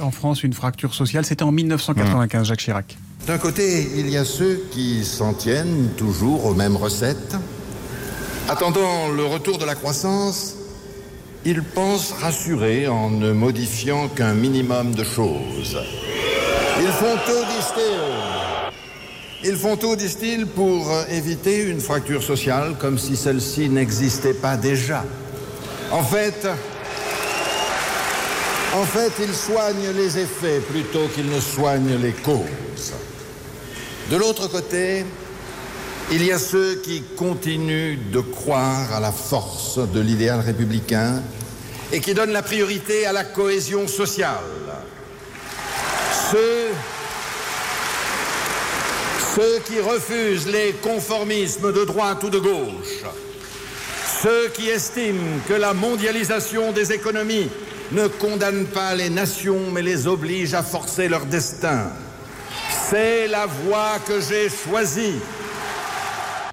en 0.00 0.10
France 0.10 0.42
une 0.42 0.52
fracture 0.52 0.94
sociale. 0.94 1.24
C'était 1.24 1.42
en 1.42 1.52
1995, 1.52 2.46
Jacques 2.46 2.60
Chirac. 2.60 2.96
D'un 3.26 3.38
côté, 3.38 3.86
il 3.96 4.08
y 4.08 4.16
a 4.16 4.24
ceux 4.24 4.62
qui 4.70 5.04
s'en 5.04 5.34
tiennent 5.34 5.90
toujours 5.96 6.46
aux 6.46 6.54
mêmes 6.54 6.76
recettes. 6.76 7.36
Attendant 8.48 9.08
le 9.08 9.24
retour 9.24 9.58
de 9.58 9.66
la 9.66 9.74
croissance, 9.74 10.54
ils 11.44 11.62
pensent 11.62 12.12
rassurer 12.20 12.88
en 12.88 13.10
ne 13.10 13.32
modifiant 13.32 14.08
qu'un 14.08 14.34
minimum 14.34 14.94
de 14.94 15.04
choses. 15.04 15.78
Ils 16.80 16.88
font 16.88 17.16
tout, 17.26 17.44
disent-ils. 17.56 19.50
Ils 19.50 19.56
font 19.56 19.76
tout, 19.76 19.94
disent-ils, 19.94 20.46
pour 20.46 20.90
éviter 21.10 21.64
une 21.64 21.80
fracture 21.80 22.22
sociale 22.22 22.76
comme 22.78 22.98
si 22.98 23.16
celle-ci 23.16 23.68
n'existait 23.68 24.34
pas 24.34 24.56
déjà. 24.56 25.04
En 25.90 26.02
fait, 26.02 26.48
en 28.74 28.84
fait, 28.84 29.12
ils 29.20 29.34
soignent 29.34 29.90
les 29.96 30.18
effets 30.18 30.60
plutôt 30.60 31.08
qu'ils 31.08 31.30
ne 31.30 31.40
soignent 31.40 31.96
les 32.00 32.12
causes. 32.12 32.92
De 34.10 34.16
l'autre 34.16 34.48
côté, 34.48 35.04
il 36.10 36.24
y 36.24 36.32
a 36.32 36.38
ceux 36.38 36.76
qui 36.76 37.02
continuent 37.16 37.98
de 38.10 38.20
croire 38.20 38.92
à 38.94 39.00
la 39.00 39.12
force 39.12 39.78
de 39.78 40.00
l'idéal 40.00 40.40
républicain 40.40 41.22
et 41.92 42.00
qui 42.00 42.14
donnent 42.14 42.32
la 42.32 42.42
priorité 42.42 43.06
à 43.06 43.12
la 43.12 43.24
cohésion 43.24 43.86
sociale. 43.86 44.38
Ceux, 46.30 46.68
ceux 49.34 49.58
qui 49.66 49.80
refusent 49.80 50.46
les 50.46 50.72
conformismes 50.82 51.72
de 51.72 51.84
droite 51.84 52.22
ou 52.24 52.30
de 52.30 52.38
gauche. 52.38 53.04
Ceux 54.22 54.48
qui 54.48 54.68
estiment 54.68 55.38
que 55.46 55.54
la 55.54 55.74
mondialisation 55.74 56.72
des 56.72 56.92
économies 56.92 57.48
ne 57.92 58.08
condamne 58.08 58.66
pas 58.66 58.94
les 58.96 59.10
nations 59.10 59.70
mais 59.72 59.82
les 59.82 60.08
oblige 60.08 60.54
à 60.54 60.64
forcer 60.64 61.08
leur 61.08 61.24
destin. 61.26 61.90
C'est 62.90 63.28
la 63.28 63.46
voie 63.46 63.98
que 64.06 64.20
j'ai 64.20 64.48
choisie 64.48 65.14